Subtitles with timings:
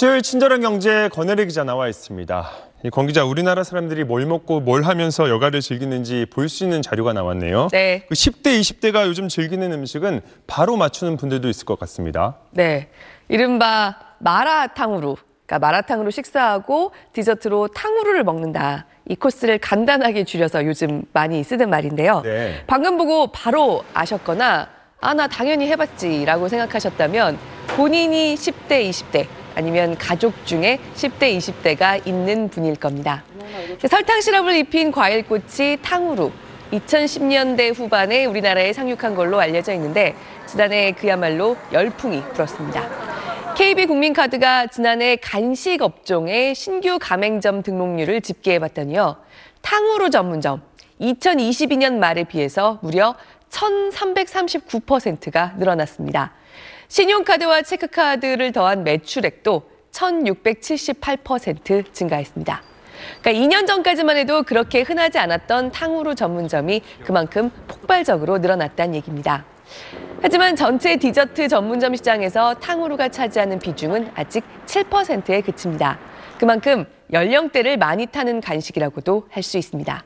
[0.00, 2.50] 수요일 친절한 경제 권혜리 기자 나와 있습니다.
[2.86, 7.68] 이권 기자, 우리나라 사람들이 뭘 먹고 뭘 하면서 여가를 즐기는지 볼 수 있는 자료가 나왔네요.
[7.70, 8.06] 네.
[8.08, 12.38] 그 10대, 20대가 요즘 즐기는 음식은 바로 맞추는 분들도 있을 것 같습니다.
[12.52, 12.88] 네.
[13.28, 18.86] 이른바 마라탕으로, 그러니까 마라탕으로 식사하고 디저트로 탕후루를 먹는다.
[19.06, 22.22] 이 코스를 간단하게 줄여서 요즘 많이 쓰는 말인데요.
[22.24, 22.64] 네.
[22.66, 24.66] 방금 보고 바로 아셨거나
[25.02, 27.36] 아, 나 당연히 해봤지라고 생각하셨다면
[27.76, 33.22] 본인이 10대, 20대 아니면 가족 중에 10대, 20대가 있는 분일 겁니다.
[33.86, 36.32] 설탕 시럽을 입힌 과일꽃이 탕후루.
[36.72, 40.14] 2010년대 후반에 우리나라에 상륙한 걸로 알려져 있는데
[40.46, 42.88] 지난해 그야말로 열풍이 불었습니다.
[43.54, 49.16] KB 국민카드가 지난해 간식 업종의 신규 가맹점 등록률을 집계해 봤더니요.
[49.60, 50.62] 탕후루 전문점
[51.02, 53.14] 2022년 말에 비해서 무려
[53.50, 56.32] 1,339%가 늘어났습니다.
[56.90, 59.62] 신용카드와 체크카드를 더한 매출액도
[59.92, 62.62] 1,678% 증가했습니다.
[63.22, 69.44] 그러니까 2년 전까지만 해도 그렇게 흔하지 않았던 탕후루 전문점이 그만큼 폭발적으로 늘어났다는 얘기입니다.
[70.20, 75.96] 하지만 전체 디저트 전문점 시장에서 탕후루가 차지하는 비중은 아직 7%에 그칩니다.
[76.38, 80.04] 그만큼 연령대를 많이 타는 간식이라고도 할 수 있습니다.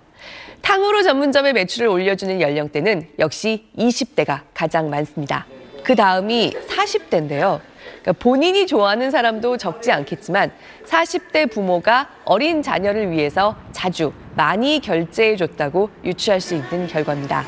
[0.61, 5.47] 탕후루 전문점의 매출을 올려주는 연령대는 역시 20대가 가장 많습니다.
[5.85, 7.61] 그 다음이 40대인데요.
[8.03, 10.51] 그러니까 본인이 좋아하는 사람도 적지 않겠지만
[10.87, 17.45] 40대 부모가 어린 자녀를 위해서 자주 많이 결제해줬다고 유추할 수 있는 결과입니다.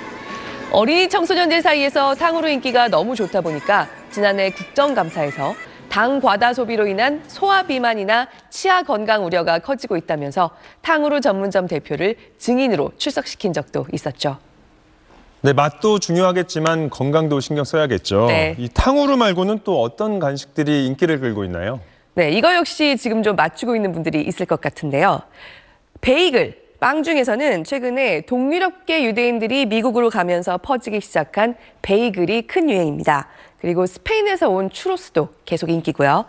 [0.73, 5.55] 어린이 청소년들 사이에서 탕후루 인기가 너무 좋다 보니까 지난해 국정감사에서
[5.89, 10.51] 당 과다 소비로 인한 소화 비만이나 치아 건강 우려가 커지고 있다면서
[10.83, 14.39] 탕후루 전문점 대표를 증인으로 출석시킨 적도 있었죠.
[15.47, 18.27] 네, 맛도 중요하겠지만 건강도 신경 써야겠죠.
[18.27, 18.57] 네.
[18.59, 21.79] 이 탕후루 말고는 또 어떤 간식들이 인기를 끌고 있나요?
[22.15, 25.23] 네, 이거 역시 지금 좀 맞추고 있는 분들이 있을 것 같은데요.
[26.01, 33.29] 베이글, 빵 중에서는 최근에 동유럽계 유대인들이 미국으로 가면서 퍼지기 시작한 베이글이 큰 유행입니다.
[33.61, 36.25] 그리고 스페인에서 온 추로스도 계속 인기고요.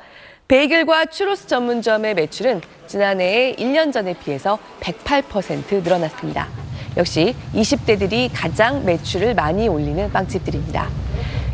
[0.47, 6.66] 베이글과 추로스 전문점의 매출은 지난해에 1년 전에 비해서 108% 늘어났습니다.
[6.97, 10.89] 역시 20대들이 가장 매출을 많이 올리는 빵집들입니다.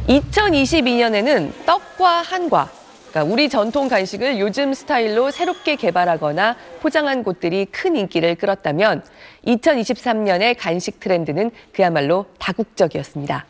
[0.08, 2.72] 2022년에는 떡과 한과,
[3.10, 9.04] 그러니까 우리 전통 간식을 요즘 스타일로 새롭게 개발하거나 포장한 곳들이 큰 인기를 끌었다면
[9.46, 13.46] 2023년의 간식 트렌드는 그야말로 다국적이었습니다.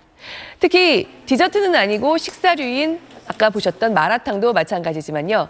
[0.60, 5.48] 특히 디저트는 아니고 식사류인 아까 보셨던 마라탕도 마찬가지지만요.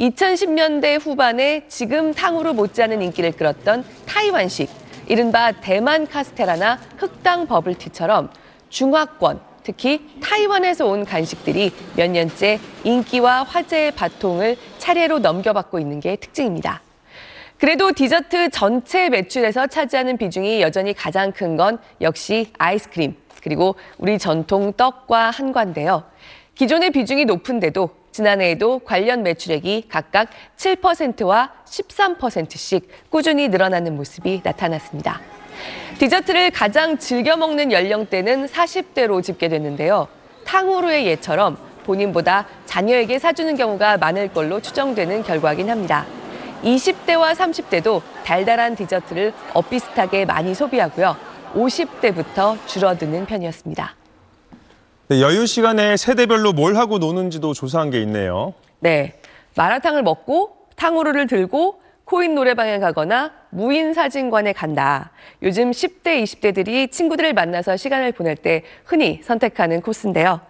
[0.00, 4.70] 2010년대 후반에 지금 탕후루 못지않은 인기를 끌었던 타이완식,
[5.06, 8.30] 이른바 대만 카스테라나 흑당 버블티처럼
[8.68, 16.82] 중화권, 특히 타이완에서 온 간식들이 몇 년째 인기와 화제의 바통을 차례로 넘겨받고 있는 게 특징입니다.
[17.58, 24.72] 그래도 디저트 전체 매출에서 차지하는 비중이 여전히 가장 큰 건 역시 아이스크림, 그리고 우리 전통
[24.72, 26.04] 떡과 한과인데요.
[26.54, 35.20] 기존의 비중이 높은데도 지난해에도 관련 매출액이 각각 7%와 13%씩 꾸준히 늘어나는 모습이 나타났습니다.
[35.98, 40.08] 디저트를 가장 즐겨 먹는 연령대는 40대로 집계됐는데요.
[40.46, 46.06] 탕후루의 예처럼 본인보다 자녀에게 사주는 경우가 많을 걸로 추정되는 결과긴 합니다.
[46.62, 51.16] 20대와 30대도 달달한 디저트를 엇비슷하게 많이 소비하고요.
[51.54, 53.94] 50대부터 줄어드는 편이었습니다.
[55.08, 58.54] 네, 여유 시간에 세대별로 뭘 하고 노는지도 조사한 게 있네요.
[58.80, 59.20] 네.
[59.54, 65.12] 마라탕을 먹고 탕후루를 들고 코인 노래방에 가거나 무인 사진관에 간다.
[65.42, 70.40] 요즘 10대, 20대들이 친구들을 만나서 시간을 보낼 때 흔히 선택하는 코스인데요.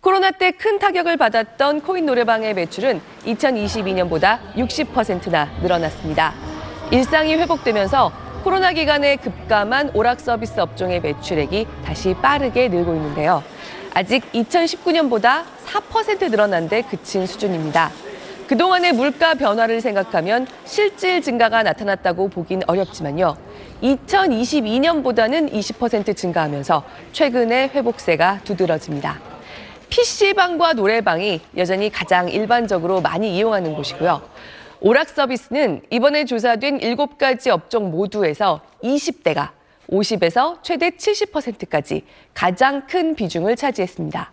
[0.00, 6.34] 코로나 때 큰 타격을 받았던 코인 노래방의 매출은 2022년보다 60%나 늘어났습니다.
[6.90, 13.42] 일상이 회복되면서 코로나 기간에 급감한 오락 서비스 업종의 매출액이 다시 빠르게 늘고 있는데요.
[13.92, 17.90] 아직 2019년보다 4% 늘어난 데 그친 수준입니다.
[18.46, 23.36] 그동안의 물가 변화를 생각하면 실질 증가가 나타났다고 보긴 어렵지만요.
[23.82, 26.82] 2022년보다는 20% 증가하면서
[27.12, 29.20] 최근의 회복세가 두드러집니다.
[29.88, 34.22] PC방과 노래방이 여전히 가장 일반적으로 많이 이용하는 곳이고요.
[34.80, 39.50] 오락 서비스는 이번에 조사된 7가지 업종 모두에서 20대가
[39.88, 42.04] 50에서 최대 70%까지
[42.34, 44.32] 가장 큰 비중을 차지했습니다.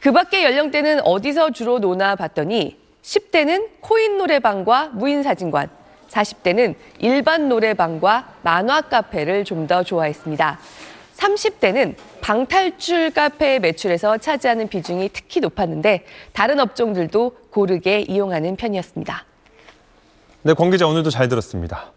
[0.00, 5.68] 그 밖의 연령대는 어디서 주로 노나 봤더니 10대는 코인 노래방과 무인 사진관,
[6.08, 10.58] 40대는 일반 노래방과 만화 카페를 좀 더 좋아했습니다.
[11.16, 19.24] 30대는 방탈출 카페의 매출에서 차지하는 비중이 특히 높았는데 다른 업종들도 고르게 이용하는 편이었습니다.
[20.42, 21.92] 네, 권 기자 오늘도 잘 들었습니다.